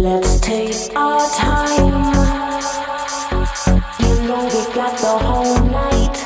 Let's 0.00 0.40
take 0.40 0.96
our 0.96 1.20
time. 1.28 2.14
You 4.00 4.14
know 4.26 4.44
we 4.44 4.74
got 4.74 4.96
the 4.96 5.18
whole 5.26 5.60
night. 5.68 6.16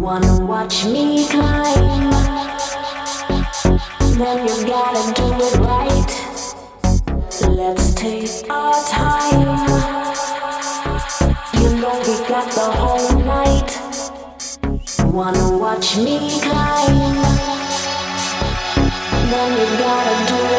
Wanna 0.00 0.44
watch 0.44 0.84
me 0.84 1.28
climb? 1.28 2.10
Then 4.18 4.48
you 4.48 4.66
gotta 4.66 5.12
do 5.14 5.26
it 5.46 5.54
right. 5.70 6.12
Let's 7.48 7.94
take 7.94 8.50
our 8.50 8.74
time. 8.90 9.46
You 11.62 11.68
know 11.80 11.94
we 12.08 12.14
got 12.26 12.50
the 12.58 12.68
whole 12.80 13.18
night. 13.20 13.70
Wanna 15.14 15.56
watch 15.58 15.96
me 15.96 16.40
climb? 16.40 17.22
Then 19.30 19.50
you 19.60 19.78
gotta 19.78 20.16
do 20.26 20.38
it 20.46 20.51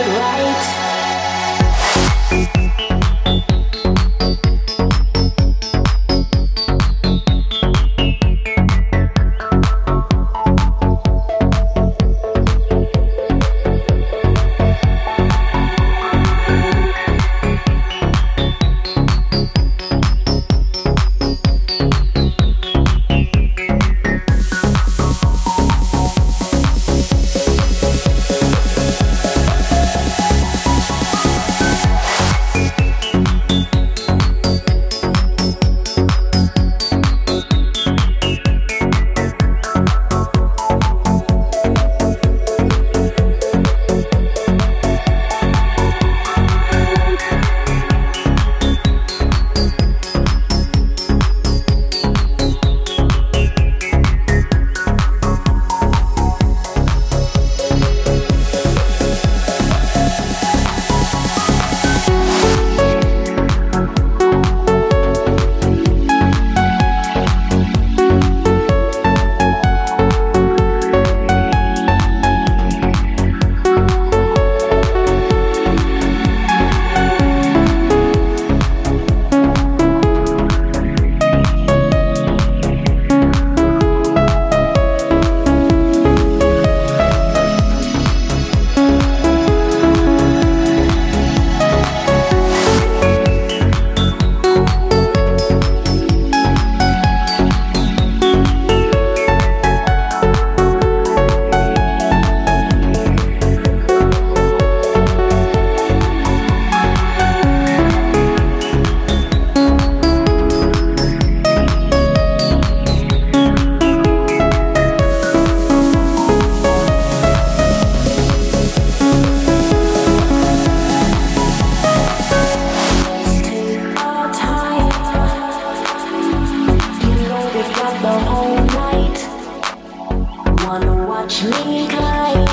watch 131.23 131.43
me 131.43 131.87
climb? 131.87 132.45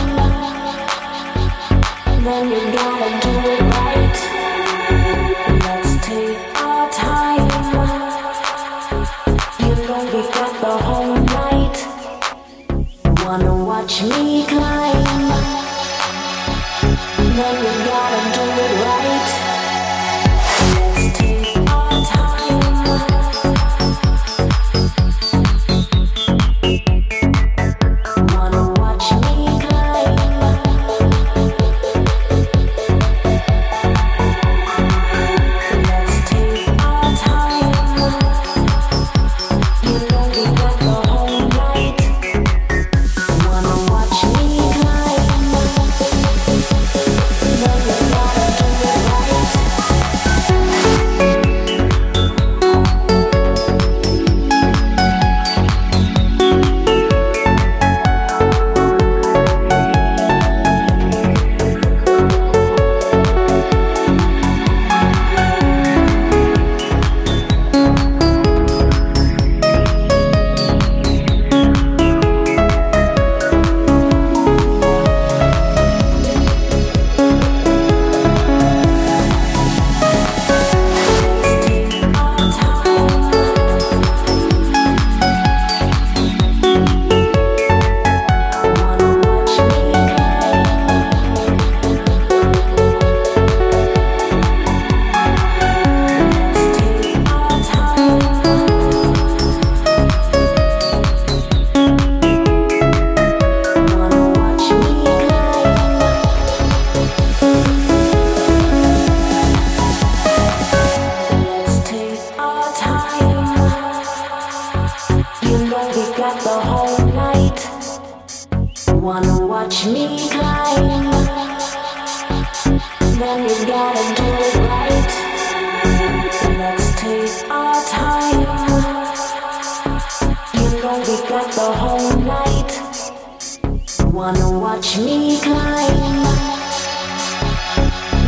Then 2.22 2.48
you 2.50 2.60
gotta 2.72 3.08
do 3.24 3.32
it 3.50 3.60
right. 3.74 4.18
Let's 5.64 5.92
take 6.06 6.38
our 6.62 6.86
time. 6.92 7.50
You 9.58 9.74
know 9.86 10.02
we 10.12 10.22
got 10.36 10.52
the 10.64 10.74
whole 10.86 11.16
night. 11.36 11.78
Wanna 13.24 13.54
watch 13.64 14.02
me 14.02 14.46
climb? 14.46 15.29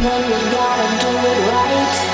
Then 0.03 0.23
you 0.25 0.39
gotta 0.51 0.87
do 1.01 1.11
it 1.29 1.51
right. 1.51 2.12